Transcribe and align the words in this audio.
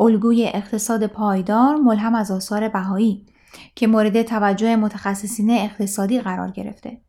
الگوی 0.00 0.50
اقتصاد 0.54 1.06
پایدار 1.06 1.76
ملهم 1.76 2.14
از 2.14 2.30
آثار 2.30 2.68
بهایی 2.68 3.26
که 3.74 3.86
مورد 3.86 4.22
توجه 4.22 4.76
متخصصین 4.76 5.50
اقتصادی 5.50 6.20
قرار 6.20 6.50
گرفته. 6.50 7.00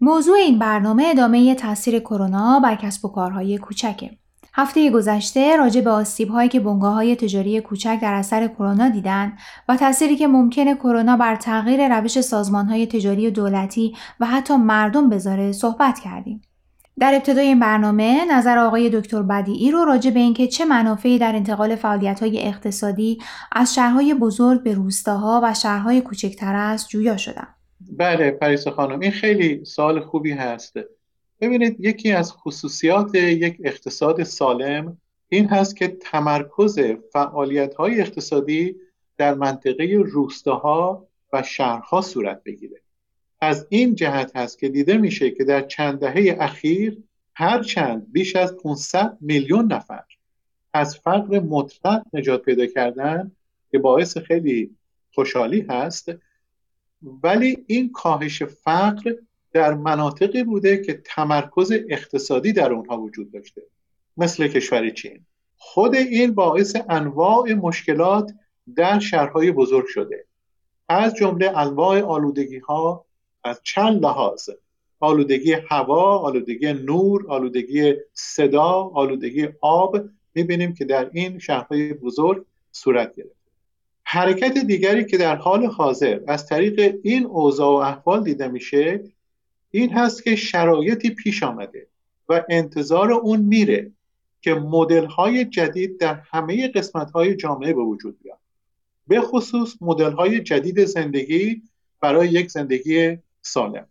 موضوع 0.00 0.36
این 0.36 0.58
برنامه 0.58 1.06
ادامه 1.06 1.54
تاثیر 1.54 1.98
کرونا 1.98 2.60
بر 2.60 2.74
کسب 2.74 3.04
و 3.04 3.08
کارهای 3.08 3.58
کوچکه. 3.58 4.10
هفته 4.54 4.90
گذشته 4.90 5.56
راجع 5.56 5.80
به 5.80 5.90
آسیب 5.90 6.28
هایی 6.28 6.48
که 6.48 6.60
بنگاه 6.60 6.94
های 6.94 7.16
تجاری 7.16 7.60
کوچک 7.60 7.98
در 8.02 8.14
اثر 8.14 8.48
کرونا 8.48 8.88
دیدن 8.88 9.32
و 9.68 9.76
تأثیری 9.76 10.16
که 10.16 10.26
ممکنه 10.26 10.74
کرونا 10.74 11.16
بر 11.16 11.36
تغییر 11.36 11.98
روش 11.98 12.20
سازمان 12.20 12.66
های 12.66 12.86
تجاری 12.86 13.26
و 13.26 13.30
دولتی 13.30 13.96
و 14.20 14.26
حتی 14.26 14.56
مردم 14.56 15.08
بذاره 15.08 15.52
صحبت 15.52 15.98
کردیم. 15.98 16.42
در 17.00 17.14
ابتدای 17.14 17.46
این 17.46 17.60
برنامه 17.60 18.24
نظر 18.30 18.58
آقای 18.58 18.90
دکتر 18.90 19.22
بدیعی 19.22 19.70
رو 19.70 19.84
راجع 19.84 20.10
به 20.10 20.20
اینکه 20.20 20.46
چه 20.46 20.64
منافعی 20.64 21.18
در 21.18 21.34
انتقال 21.34 21.72
های 22.20 22.42
اقتصادی 22.42 23.18
از 23.52 23.74
شهرهای 23.74 24.14
بزرگ 24.14 24.62
به 24.62 24.74
روستاها 24.74 25.40
و 25.44 25.54
شهرهای 25.54 26.00
کوچکتر 26.00 26.54
است 26.54 26.88
جویا 26.88 27.16
شدم. 27.16 27.48
بله 27.96 28.30
پریسا 28.30 28.70
خانم 28.70 29.00
این 29.00 29.10
خیلی 29.10 29.64
سال 29.64 30.00
خوبی 30.00 30.32
هست. 30.32 30.74
ببینید 31.40 31.76
یکی 31.80 32.12
از 32.12 32.32
خصوصیات 32.32 33.14
یک 33.14 33.56
اقتصاد 33.64 34.22
سالم 34.22 34.98
این 35.28 35.48
هست 35.48 35.76
که 35.76 35.88
تمرکز 35.88 36.78
فعالیت 37.12 37.74
های 37.74 38.00
اقتصادی 38.00 38.76
در 39.18 39.34
منطقه 39.34 40.02
روستاها 40.04 41.06
و 41.32 41.42
شهرها 41.42 42.00
صورت 42.00 42.42
بگیره. 42.44 42.85
از 43.40 43.66
این 43.68 43.94
جهت 43.94 44.36
هست 44.36 44.58
که 44.58 44.68
دیده 44.68 44.96
میشه 44.96 45.30
که 45.30 45.44
در 45.44 45.62
چند 45.62 45.98
دهه 46.00 46.36
اخیر 46.40 47.02
هر 47.34 47.62
چند 47.62 48.12
بیش 48.12 48.36
از 48.36 48.56
500 48.56 49.18
میلیون 49.20 49.72
نفر 49.72 50.04
از 50.72 50.98
فقر 50.98 51.40
مطلق 51.40 52.02
نجات 52.12 52.42
پیدا 52.42 52.66
کردن 52.66 53.32
که 53.70 53.78
باعث 53.78 54.18
خیلی 54.18 54.76
خوشحالی 55.12 55.66
هست. 55.70 56.12
ولی 57.22 57.64
این 57.66 57.92
کاهش 57.92 58.42
فقر 58.42 59.14
در 59.52 59.74
مناطقی 59.74 60.44
بوده 60.44 60.82
که 60.82 61.02
تمرکز 61.04 61.72
اقتصادی 61.88 62.52
در 62.52 62.72
اونها 62.72 63.00
وجود 63.00 63.32
داشته 63.32 63.62
مثل 64.16 64.48
کشور 64.48 64.90
چین. 64.90 65.26
خود 65.56 65.94
این 65.94 66.34
باعث 66.34 66.76
انواع 66.88 67.52
مشکلات 67.52 68.32
در 68.76 68.98
شهرهای 68.98 69.52
بزرگ 69.52 69.86
شده. 69.86 70.24
از 70.88 71.14
جمله 71.14 71.58
انواع 71.58 72.00
آلودگی 72.00 72.58
ها 72.58 73.05
از 73.46 73.60
چند 73.62 74.02
لحاظ 74.02 74.50
آلودگی 75.00 75.52
هوا، 75.52 76.18
آلودگی 76.18 76.72
نور، 76.72 77.26
آلودگی 77.28 77.94
صدا، 78.12 78.90
آلودگی 78.94 79.48
آب. 79.60 80.00
می‌بینیم 80.34 80.74
که 80.74 80.84
در 80.84 81.10
این 81.12 81.38
شهرهای 81.38 81.92
بزرگ 81.92 82.44
صورت 82.72 83.14
گرفته. 83.16 83.36
حرکت 84.04 84.58
دیگری 84.58 85.04
که 85.04 85.16
در 85.16 85.36
حال 85.36 85.66
حاضر 85.66 86.20
از 86.26 86.46
طریق 86.46 86.94
این 87.02 87.26
اوضاع 87.26 87.68
و 87.68 87.74
احوال 87.74 88.24
دیده 88.24 88.48
میشه 88.48 89.00
این 89.70 89.90
هست 89.90 90.24
که 90.24 90.36
شرایطی 90.36 91.10
پیش 91.10 91.42
آمده 91.42 91.86
و 92.28 92.44
انتظار 92.48 93.12
اون 93.12 93.40
میره 93.40 93.90
که 94.40 94.54
مدل 94.54 95.04
های 95.04 95.44
جدید 95.44 95.98
در 95.98 96.14
همه 96.14 96.68
قسمت 96.68 97.10
های 97.10 97.36
جامعه 97.36 97.72
به 97.72 97.82
وجود 97.82 98.18
بیاد. 98.22 98.38
به 99.08 99.20
خصوص 99.20 99.74
مدل 99.80 100.12
های 100.12 100.40
جدید 100.40 100.84
زندگی 100.84 101.62
برای 102.00 102.28
یک 102.28 102.50
زندگی 102.50 103.18
سالم. 103.46 103.86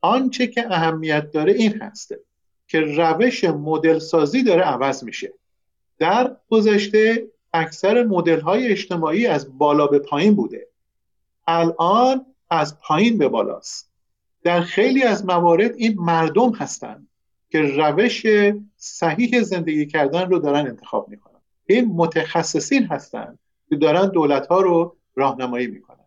آنچه 0.00 0.46
که 0.46 0.72
اهمیت 0.72 1.30
داره 1.30 1.52
این 1.52 1.82
هسته 1.82 2.20
که 2.66 2.80
روش 2.80 3.44
مدل 3.44 3.98
سازی 3.98 4.42
داره 4.42 4.62
عوض 4.62 5.04
میشه. 5.04 5.32
در 5.98 6.36
گذشته 6.50 7.28
اکثر 7.52 8.04
مدل 8.04 8.40
های 8.40 8.68
اجتماعی 8.68 9.26
از 9.26 9.58
بالا 9.58 9.86
به 9.86 9.98
پایین 9.98 10.34
بوده. 10.34 10.68
الان 11.46 12.26
از 12.50 12.80
پایین 12.80 13.18
به 13.18 13.28
بالاست. 13.28 13.90
در 14.42 14.60
خیلی 14.60 15.02
از 15.02 15.26
موارد 15.26 15.74
این 15.74 16.00
مردم 16.00 16.52
هستند 16.52 17.08
که 17.50 17.60
روش 17.60 18.26
صحیح 18.76 19.42
زندگی 19.42 19.86
کردن 19.86 20.30
رو 20.30 20.38
دارن 20.38 20.66
انتخاب 20.66 21.08
می‌کنن. 21.08 21.40
این 21.66 21.84
متخصصین 21.84 22.84
هستند 22.84 23.38
که 23.68 23.76
دارن 23.76 24.08
دولت 24.08 24.46
ها 24.46 24.60
رو 24.60 24.96
راهنمایی 25.14 25.66
می‌کنن. 25.66 25.97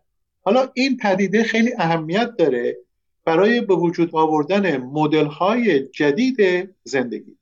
حالا 0.44 0.68
این 0.74 0.96
پدیده 0.96 1.42
خیلی 1.42 1.72
اهمیت 1.78 2.36
داره 2.36 2.76
برای 3.24 3.60
به 3.60 3.74
وجود 3.74 4.10
آوردن 4.16 4.76
مدل 4.76 5.26
های 5.26 5.88
جدید 5.88 6.68
زندگی. 6.84 7.36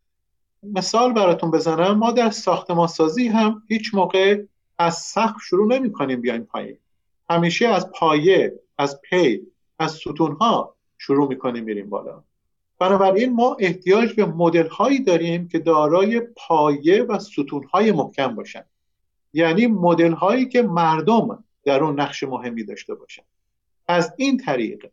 مثال 0.63 1.13
براتون 1.13 1.51
بزنم 1.51 1.99
ما 1.99 2.11
در 2.11 2.31
ساختمان 2.31 2.87
سازی 2.87 3.29
هم 3.29 3.63
هیچ 3.69 3.95
موقع 3.95 4.43
از 4.79 4.95
سقف 4.95 5.43
شروع 5.43 5.67
نمی 5.67 5.93
کنیم 5.93 6.21
بیایم 6.21 6.45
پایین. 6.45 6.77
همیشه 7.31 7.69
از 7.69 7.91
پایه 7.91 8.61
از 8.79 9.01
پی 9.01 9.41
از 9.79 9.93
ستون 9.93 10.33
ها 10.33 10.75
شروع 10.99 11.29
می 11.29 11.39
کنیم 11.39 11.65
میریم 11.65 11.91
بالا. 11.91 12.23
بنابراین 12.79 13.33
ما 13.33 13.57
احتیاج 13.61 14.13
به 14.13 14.25
مدل 14.25 14.69
هایی 14.69 15.05
داریم 15.05 15.49
که 15.49 15.59
دارای 15.59 16.21
پایه 16.21 17.03
و 17.03 17.19
ستون 17.19 17.65
های 17.73 17.93
محکم 17.93 18.35
باشن. 18.35 18.65
یعنی 19.33 19.67
مدل 19.67 20.13
هایی 20.13 20.49
که 20.49 20.63
مردم 20.63 21.45
در 21.71 21.85
اون 21.85 22.01
نقش 22.01 22.23
مهمی 22.23 22.65
داشته 22.65 22.95
باشن. 22.95 23.23
از 23.89 24.15
این 24.17 24.37
طریق 24.37 24.91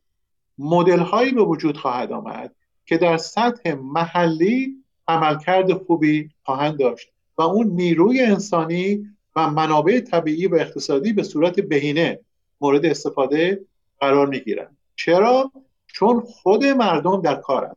مدل 0.58 1.00
هایی 1.00 1.32
به 1.32 1.44
وجود 1.44 1.78
خواهد 1.78 2.12
آمد 2.12 2.56
که 2.86 2.98
در 2.98 3.18
سطح 3.18 3.74
محلی 3.74 4.84
عملکرد 5.08 5.74
خوبی 5.74 6.30
خواهند 6.44 6.80
داشت 6.80 7.10
و 7.38 7.42
اون 7.42 7.68
نیروی 7.68 8.22
انسانی 8.22 9.08
و 9.36 9.50
منابع 9.50 10.00
طبیعی 10.00 10.48
و 10.48 10.56
اقتصادی 10.56 11.14
به 11.14 11.24
صورت 11.24 11.60
بهینه 11.60 12.20
مورد 12.62 12.86
استفاده 12.86 13.62
قرار 14.00 14.28
می‌گیرن 14.28 14.78
چرا؟ 14.96 15.52
چون 15.88 16.20
خود 16.22 16.66
مردم 16.66 17.22
در 17.22 17.36
کارن 17.36 17.76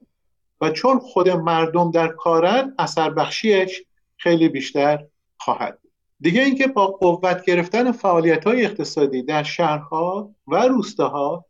و 0.61 0.71
چون 0.71 0.99
خود 0.99 1.29
مردم 1.29 1.91
در 1.91 2.09
کارن 2.09 2.75
اثر 2.79 3.11
بخشیش 3.11 3.83
خیلی 4.17 4.49
بیشتر 4.49 5.05
خواهد 5.37 5.79
دیگه 6.21 6.43
اینکه 6.43 6.67
با 6.67 6.87
قوت 6.87 7.45
گرفتن 7.45 7.93
فعالیت 7.93 8.47
های 8.47 8.65
اقتصادی 8.65 9.23
در 9.23 9.43
شهرها 9.43 10.35
و 10.47 10.57
روستاها 10.57 11.45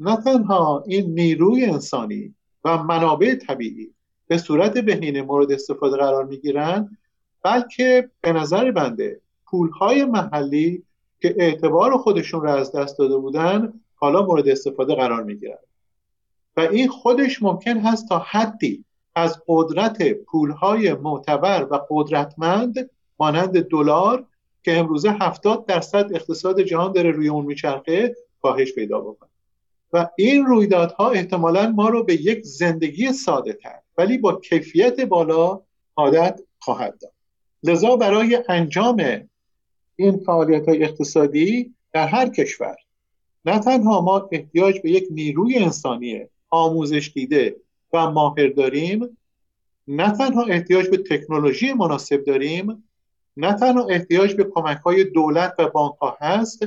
نه 0.00 0.16
تنها 0.16 0.84
این 0.86 1.14
نیروی 1.14 1.64
انسانی 1.64 2.34
و 2.64 2.82
منابع 2.82 3.34
طبیعی 3.34 3.94
به 4.26 4.38
صورت 4.38 4.78
بهینه 4.78 5.22
مورد 5.22 5.52
استفاده 5.52 5.96
قرار 5.96 6.24
می‌گیرن 6.24 6.96
بلکه 7.42 8.10
به 8.20 8.32
نظر 8.32 8.70
بنده 8.70 9.20
پولهای 9.46 10.04
محلی 10.04 10.82
که 11.20 11.34
اعتبار 11.38 11.96
خودشون 11.98 12.42
را 12.42 12.54
از 12.54 12.72
دست 12.72 12.98
داده 12.98 13.16
بودن 13.16 13.72
حالا 13.94 14.26
مورد 14.26 14.48
استفاده 14.48 14.94
قرار 14.94 15.22
می‌گیرن 15.22 15.58
و 16.56 16.60
این 16.60 16.88
خودش 16.88 17.42
ممکن 17.42 17.78
هست 17.78 18.08
تا 18.08 18.18
حدی 18.18 18.84
از 19.14 19.42
قدرت 19.48 20.12
پولهای 20.12 20.94
معتبر 20.94 21.66
و 21.70 21.80
قدرتمند 21.90 22.90
مانند 23.18 23.60
دلار 23.60 24.26
که 24.62 24.78
امروزه 24.78 25.10
70 25.10 25.66
درصد 25.66 26.14
اقتصاد 26.14 26.60
جهان 26.60 26.92
داره 26.92 27.10
روی 27.10 27.28
اون 27.28 27.44
میچرخه 27.44 28.16
کاهش 28.42 28.74
پیدا 28.74 29.00
بکنه. 29.00 29.30
و 29.92 30.08
این 30.16 30.44
رویدادها 30.44 31.10
احتمالا 31.10 31.70
ما 31.70 31.88
رو 31.88 32.04
به 32.04 32.14
یک 32.14 32.44
زندگی 32.44 33.12
ساده 33.12 33.52
تر 33.52 33.78
ولی 33.98 34.18
با 34.18 34.40
کیفیت 34.40 35.00
بالا 35.00 35.60
عادت 35.96 36.40
خواهد 36.58 36.98
داد 36.98 37.12
لذا 37.62 37.96
برای 37.96 38.44
انجام 38.48 39.28
این 39.96 40.18
فعالیت 40.18 40.68
های 40.68 40.84
اقتصادی 40.84 41.74
در 41.92 42.06
هر 42.06 42.28
کشور 42.28 42.76
نه 43.44 43.58
تنها 43.58 44.00
ما 44.00 44.28
احتیاج 44.32 44.80
به 44.80 44.90
یک 44.90 45.06
نیروی 45.10 45.56
انسانی 45.56 46.26
آموزش 46.50 47.10
دیده 47.14 47.56
و 47.92 48.10
ماهر 48.10 48.48
داریم 48.48 49.18
نه 49.88 50.12
تنها 50.12 50.42
احتیاج 50.42 50.88
به 50.88 50.96
تکنولوژی 50.96 51.72
مناسب 51.72 52.24
داریم 52.24 52.85
نه 53.36 53.52
تنها 53.52 53.86
احتیاج 53.86 54.34
به 54.34 54.44
کمک 54.44 54.78
های 54.78 55.04
دولت 55.04 55.54
و 55.58 55.68
بانک 55.68 55.94
ها 55.94 56.18
هست 56.20 56.66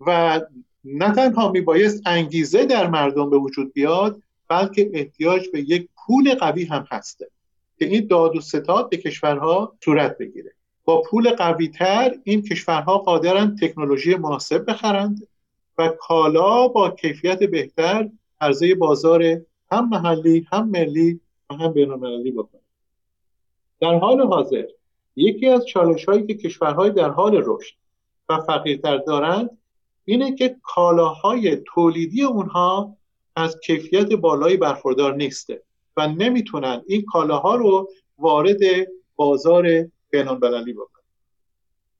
و 0.00 0.40
نه 0.84 1.14
تنها 1.14 1.52
میبایست 1.52 2.02
انگیزه 2.06 2.66
در 2.66 2.86
مردم 2.86 3.30
به 3.30 3.36
وجود 3.38 3.72
بیاد 3.72 4.22
بلکه 4.48 4.90
احتیاج 4.94 5.48
به 5.48 5.60
یک 5.60 5.88
پول 5.96 6.34
قوی 6.34 6.64
هم 6.64 6.86
هسته 6.90 7.30
که 7.78 7.84
این 7.84 8.06
داد 8.06 8.36
و 8.36 8.40
ستاد 8.40 8.90
به 8.90 8.96
کشورها 8.96 9.76
صورت 9.84 10.18
بگیره. 10.18 10.52
با 10.84 11.02
پول 11.02 11.30
قوی 11.30 11.68
تر 11.68 12.14
این 12.24 12.42
کشورها 12.42 12.98
قادرن 12.98 13.56
تکنولوژی 13.56 14.14
مناسب 14.14 14.70
بخرند 14.70 15.28
و 15.78 15.88
کالا 15.88 16.68
با 16.68 16.90
کیفیت 16.90 17.42
بهتر 17.42 18.10
عرضه 18.40 18.74
بازار 18.74 19.22
هم 19.72 19.88
محلی 19.88 20.46
هم 20.52 20.68
ملی 20.68 21.20
و 21.50 21.54
هم 21.54 21.72
بینالمللی 21.72 22.32
بکنند. 22.32 22.64
در 23.80 23.94
حال 23.94 24.20
حاضر 24.20 24.64
یکی 25.18 25.48
از 25.48 25.66
چالش 25.66 26.04
هایی 26.04 26.26
که 26.26 26.34
کشورهای 26.34 26.90
در 26.90 27.10
حال 27.10 27.42
رشد 27.46 27.74
و 28.28 28.38
فقیرتر 28.40 28.96
دارند 28.96 29.58
اینه 30.04 30.34
که 30.34 30.56
کالاهای 30.62 31.56
تولیدی 31.56 32.22
اونها 32.22 32.96
از 33.36 33.60
کیفیت 33.60 34.12
بالایی 34.12 34.56
برخوردار 34.56 35.14
نیسته 35.14 35.62
و 35.96 36.08
نمی‌تونن 36.08 36.82
این 36.86 37.04
کالاها 37.04 37.54
رو 37.54 37.90
وارد 38.18 38.60
بازار 39.16 39.88
بینالمللی 40.10 40.72
بکنن. 40.72 41.04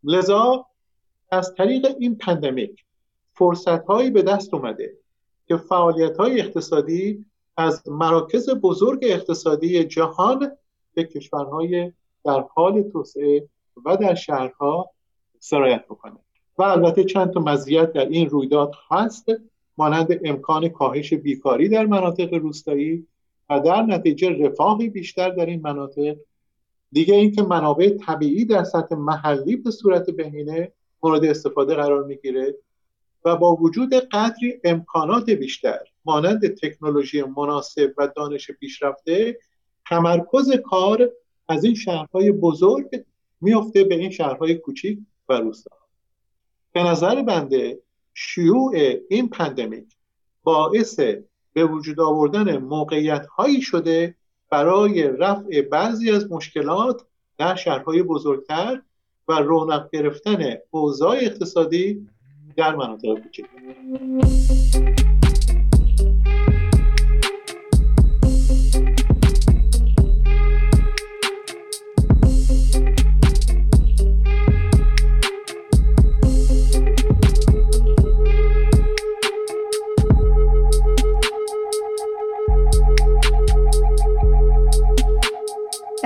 لذا 0.04 0.66
از 1.30 1.54
طریق 1.54 1.86
این 1.98 2.16
پندمیک 2.16 2.84
فرصت 3.32 3.84
هایی 3.86 4.10
به 4.10 4.22
دست 4.22 4.54
اومده 4.54 4.92
که 5.48 5.56
فعالیت 5.56 6.16
های 6.16 6.40
اقتصادی 6.40 7.24
از 7.56 7.88
مراکز 7.88 8.50
بزرگ 8.50 8.98
اقتصادی 9.02 9.84
جهان 9.84 10.50
به 10.94 11.04
کشورهای 11.04 11.92
در 12.28 12.44
حال 12.54 12.82
توسعه 12.82 13.48
و 13.84 13.96
در 13.96 14.14
شهرها 14.14 14.90
سرایت 15.38 15.84
بکنه. 15.84 16.18
و 16.58 16.62
البته 16.62 17.04
چند 17.04 17.30
تا 17.30 17.40
مزیت 17.40 17.92
در 17.92 18.06
این 18.06 18.28
رویداد 18.28 18.74
هست 18.90 19.26
مانند 19.78 20.20
امکان 20.24 20.68
کاهش 20.68 21.14
بیکاری 21.14 21.68
در 21.68 21.86
مناطق 21.86 22.34
روستایی 22.34 23.06
و 23.50 23.60
در 23.60 23.82
نتیجه 23.82 24.46
رفاهی 24.46 24.88
بیشتر 24.88 25.30
در 25.30 25.46
این 25.46 25.60
مناطق. 25.60 26.16
دیگه 26.92 27.14
اینکه 27.14 27.42
منابع 27.42 27.96
طبیعی 28.06 28.44
در 28.44 28.64
سطح 28.64 28.96
محلی 28.96 29.56
به 29.56 29.70
صورت 29.70 30.10
بهینه 30.10 30.72
مورد 31.02 31.24
استفاده 31.24 31.74
قرار 31.74 32.04
می‌گیره 32.04 32.54
و 33.24 33.36
با 33.36 33.54
وجود 33.54 33.94
قدری 33.94 34.60
امکانات 34.64 35.30
بیشتر 35.30 35.80
مانند 36.04 36.54
تکنولوژی 36.54 37.22
مناسب 37.22 37.94
و 37.98 38.08
دانش 38.16 38.50
پیشرفته 38.50 39.38
تمرکز 39.88 40.52
کار 40.64 41.10
از 41.48 41.64
این 41.64 41.74
شهرهای 41.74 42.32
بزرگ 42.32 43.04
میفته 43.40 43.84
به 43.84 43.94
این 43.94 44.10
شهرهای 44.10 44.54
کوچیک 44.54 44.98
و 45.28 45.32
روستا. 45.32 45.76
به 46.72 46.82
نظر 46.82 47.22
بنده 47.22 47.78
شیوع 48.14 48.74
این 49.10 49.28
پندمیک 49.28 49.96
باعث 50.42 51.00
به 51.52 51.64
وجود 51.64 52.00
آوردن 52.00 52.56
موقعیت 52.56 53.26
هایی 53.26 53.62
شده 53.62 54.14
برای 54.50 55.02
رفع 55.02 55.62
بعضی 55.62 56.10
از 56.10 56.32
مشکلات 56.32 57.02
در 57.38 57.54
شهرهای 57.54 58.02
بزرگتر 58.02 58.82
و 59.28 59.32
رونق 59.32 59.90
گرفتن 59.92 60.54
اوضاع 60.70 61.16
اقتصادی 61.16 62.08
در 62.56 62.76
مناطق 62.76 63.08
کوچک. 63.14 63.44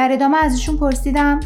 در 0.02 0.12
ادامه 0.12 0.36
از 0.36 0.52
ایشون 0.52 0.76
پرسیدم 0.76 1.40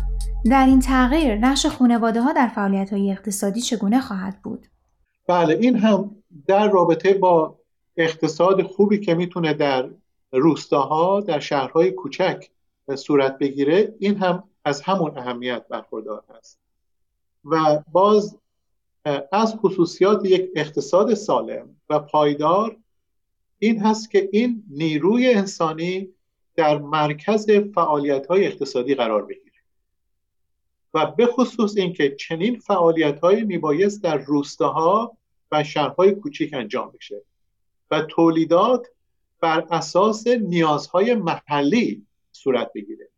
در 0.50 0.66
این 0.66 0.80
تغییر 0.80 1.34
نقش 1.34 1.66
خانواده 1.66 2.22
ها 2.22 2.32
در 2.32 2.48
فعالیت 2.48 2.92
های 2.92 3.10
اقتصادی 3.10 3.60
چگونه 3.60 4.00
خواهد 4.00 4.42
بود؟ 4.42 4.66
بله 5.26 5.54
این 5.54 5.76
هم 5.76 6.16
در 6.46 6.68
رابطه 6.68 7.14
با 7.14 7.58
اقتصاد 7.96 8.62
خوبی 8.62 9.00
که 9.00 9.14
می‌تونه 9.14 9.54
در 9.54 9.90
روستاها 10.32 11.20
در 11.20 11.40
شهرهای 11.40 11.90
کوچک 11.90 12.46
صورت 12.94 13.38
بگیره 13.38 13.94
این 13.98 14.16
هم 14.16 14.44
از 14.64 14.80
همون 14.80 15.18
اهمیت 15.18 15.68
برخوردار 15.68 16.24
است 16.38 16.58
و 17.44 17.82
باز 17.92 18.38
از 19.32 19.54
خصوصیات 19.54 20.24
یک 20.24 20.50
اقتصاد 20.56 21.14
سالم 21.14 21.76
و 21.90 21.98
پایدار 21.98 22.76
این 23.58 23.80
هست 23.80 24.10
که 24.10 24.28
این 24.32 24.62
نیروی 24.70 25.34
انسانی 25.34 26.08
در 26.56 26.78
مرکز 26.78 27.50
فعالیت 27.50 28.26
های 28.26 28.46
اقتصادی 28.46 28.94
قرار 28.94 29.26
بگیره. 29.26 29.46
و 30.94 31.06
به 31.06 31.26
خصوص 31.26 31.76
اینکه 31.76 32.16
چنین 32.16 32.58
فعالیت 32.58 33.20
های 33.20 33.44
میبایست 33.44 34.02
در 34.02 34.16
روستاها 34.16 35.16
و 35.52 35.64
شهرهای 35.64 36.12
کوچیک 36.12 36.54
انجام 36.54 36.90
بشه 36.90 37.22
و 37.90 38.02
تولیدات 38.02 38.86
بر 39.40 39.66
اساس 39.70 40.26
نیازهای 40.26 41.14
محلی 41.14 42.06
صورت 42.32 42.72
بگیره. 42.72 43.08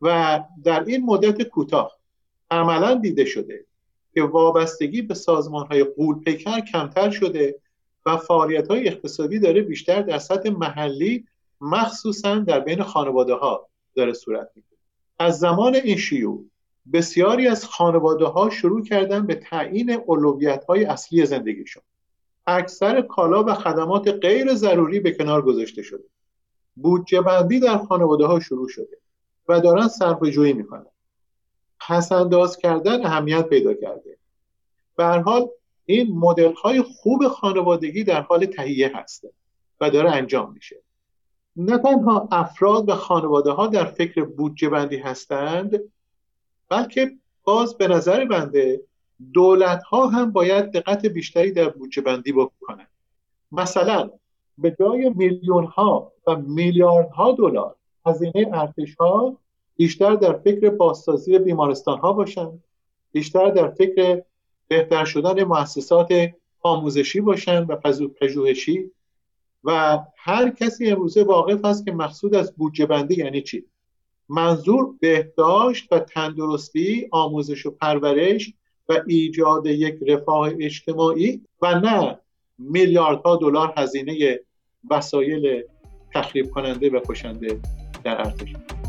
و 0.00 0.40
در 0.64 0.84
این 0.84 1.04
مدت 1.04 1.42
کوتاه 1.42 1.98
عملا 2.50 2.94
دیده 2.94 3.24
شده 3.24 3.66
که 4.14 4.22
وابستگی 4.22 5.02
به 5.02 5.14
سازمان 5.14 5.66
های 5.66 5.84
قول 5.84 6.20
پیکر 6.20 6.60
کمتر 6.60 7.10
شده 7.10 7.60
و 8.06 8.16
فعالیت 8.16 8.68
های 8.68 8.88
اقتصادی 8.88 9.38
داره 9.38 9.62
بیشتر 9.62 10.02
در 10.02 10.18
سطح 10.18 10.50
محلی 10.50 11.26
مخصوصا 11.60 12.38
در 12.38 12.60
بین 12.60 12.82
خانواده 12.82 13.34
ها 13.34 13.68
داره 13.94 14.12
صورت 14.12 14.50
می‌گیره. 14.54 14.78
از 15.18 15.38
زمان 15.38 15.74
این 15.74 15.96
شیوع 15.96 16.44
بسیاری 16.92 17.48
از 17.48 17.64
خانواده 17.64 18.24
ها 18.24 18.50
شروع 18.50 18.84
کردن 18.84 19.26
به 19.26 19.34
تعیین 19.34 19.90
اولویت 19.90 20.64
های 20.64 20.84
اصلی 20.84 21.26
زندگیشون. 21.26 21.82
اکثر 22.46 23.00
کالا 23.02 23.44
و 23.44 23.54
خدمات 23.54 24.08
غیر 24.08 24.54
ضروری 24.54 25.00
به 25.00 25.12
کنار 25.12 25.42
گذاشته 25.42 25.82
شده. 25.82 26.04
بودجه 26.76 27.20
بندی 27.20 27.60
در 27.60 27.78
خانواده 27.78 28.26
ها 28.26 28.40
شروع 28.40 28.68
شده 28.68 28.98
و 29.48 29.60
دارن 29.60 29.88
صرف 29.88 30.24
جویی 30.24 30.52
می‌کنن. 30.52 30.86
پس 31.80 32.12
انداز 32.12 32.56
کردن 32.56 33.06
اهمیت 33.06 33.48
پیدا 33.48 33.74
کرده. 33.74 34.16
به 34.96 35.04
هر 35.04 35.18
حال 35.18 35.48
این 35.86 36.18
مدل 36.18 36.52
های 36.52 36.82
خوب 36.82 37.28
خانوادگی 37.28 38.04
در 38.04 38.20
حال 38.20 38.46
تهیه 38.46 38.92
هسته 38.94 39.32
و 39.80 39.90
داره 39.90 40.10
انجام 40.10 40.52
میشه. 40.52 40.82
نه 41.56 41.78
تنها 41.78 42.28
افراد 42.32 42.88
و 42.88 42.94
خانواده 42.94 43.50
ها 43.50 43.66
در 43.66 43.84
فکر 43.84 44.24
بودجه 44.24 44.68
بندی 44.68 44.96
هستند 44.96 45.80
بلکه 46.68 47.10
باز 47.44 47.76
به 47.76 47.88
نظر 47.88 48.24
بنده 48.24 48.80
دولت 49.32 49.82
ها 49.82 50.06
هم 50.06 50.32
باید 50.32 50.70
دقت 50.70 51.06
بیشتری 51.06 51.52
در 51.52 51.68
بودجه 51.68 52.02
بندی 52.02 52.32
بکنن 52.32 52.86
مثلا 53.52 54.10
به 54.58 54.76
جای 54.80 55.10
میلیون 55.16 55.64
ها 55.64 56.12
و 56.26 56.36
میلیاردها 56.36 57.32
دلار 57.32 57.76
هزینه 58.06 58.50
ارتش 58.52 58.94
ها 58.94 59.36
بیشتر 59.76 60.14
در 60.14 60.32
فکر 60.32 60.70
بازسازی 60.70 61.38
بیمارستان 61.38 61.98
ها 61.98 62.12
باشن 62.12 62.58
بیشتر 63.12 63.50
در 63.50 63.68
فکر 63.68 64.22
بهتر 64.68 65.04
شدن 65.04 65.44
مؤسسات 65.44 66.30
آموزشی 66.62 67.20
باشن 67.20 67.64
و 67.64 67.76
پژوهشی. 68.20 68.90
و 69.64 69.98
هر 70.16 70.50
کسی 70.50 70.90
امروزه 70.90 71.22
واقف 71.22 71.64
هست 71.64 71.84
که 71.84 71.92
مقصود 71.92 72.34
از 72.34 72.56
بودجه 72.56 72.86
بندی 72.86 73.14
یعنی 73.14 73.42
چی؟ 73.42 73.64
منظور 74.28 74.94
بهداشت 75.00 75.92
و 75.92 75.98
تندرستی 75.98 77.08
آموزش 77.10 77.66
و 77.66 77.70
پرورش 77.70 78.54
و 78.88 79.02
ایجاد 79.06 79.66
یک 79.66 79.94
رفاه 80.08 80.50
اجتماعی 80.60 81.40
و 81.62 81.80
نه 81.80 82.18
میلیاردها 82.58 83.36
دلار 83.36 83.74
هزینه 83.76 84.40
وسایل 84.90 85.62
تخریب 86.14 86.50
کننده 86.50 86.90
و 86.90 87.00
کشنده 87.08 87.60
در 88.04 88.18
ارتش. 88.18 88.79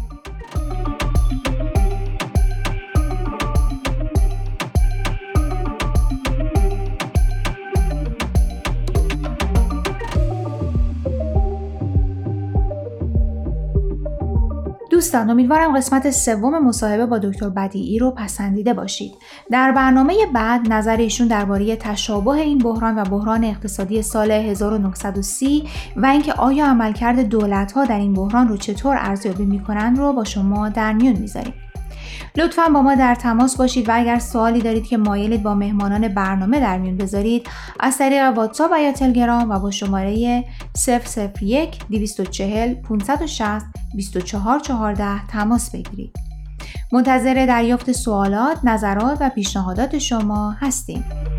دوستان 15.12 15.30
امیدوارم 15.30 15.78
قسمت 15.78 16.12
سوم 16.12 16.68
مصاحبه 16.68 17.06
با 17.06 17.18
دکتر 17.18 17.50
بدیعی 17.50 18.00
رو 18.00 18.12
پسندیده 18.12 18.74
باشید. 18.74 19.14
در 19.52 19.72
برنامه 19.72 20.14
بعد 20.34 20.74
نظر 20.74 20.98
ایشون 20.98 21.28
درباره 21.28 21.76
تشابه 21.76 22.32
این 22.32 22.58
بحران 22.58 23.00
و 23.00 23.04
بحران 23.04 23.44
اقتصادی 23.44 24.02
سال 24.02 24.32
1930 24.32 25.64
و 25.96 26.06
اینکه 26.06 26.34
آیا 26.34 26.66
عملکرد 26.66 27.20
دولت‌ها 27.20 27.86
در 27.86 28.00
این 28.00 28.14
بحران 28.14 28.48
رو 28.48 28.58
چطور 28.58 28.98
ارزیابی 29.00 29.46
می‌کنند 29.46 29.98
رو 29.98 30.14
با 30.14 30.24
شما 30.24 30.70
در 30.70 30.94
میون 30.94 31.16
می‌ذاریم. 31.16 31.54
لطفا 32.38 32.70
با 32.70 32.82
ما 32.82 32.96
در 32.96 33.16
تماس 33.16 33.58
باشید 33.58 33.90
و 33.90 33.92
اگر 33.96 34.20
سوالی 34.20 34.62
دارید 34.62 34.88
که 34.88 34.98
مایلید 34.98 35.44
با 35.44 35.54
مهمانان 35.54 36.08
برنامه 36.08 36.60
در 36.60 36.78
میون 36.78 36.98
بذارید 36.98 37.48
از 37.80 37.98
طریق 37.98 38.24
واتساپ 38.24 38.72
و 38.74 38.82
یا 38.82 38.92
تلگرام 38.92 39.50
و 39.50 39.60
با 39.60 39.72
شماره 39.72 40.44
001 41.42 41.80
240 41.90 42.74
560 42.74 43.66
2414 43.94 45.28
تماس 45.28 45.72
بگیرید. 45.72 46.16
منتظر 46.92 47.46
دریافت 47.46 47.92
سوالات، 47.92 48.58
نظرات 48.64 49.18
و 49.22 49.30
پیشنهادات 49.30 49.98
شما 49.98 50.52
هستیم. 50.52 51.31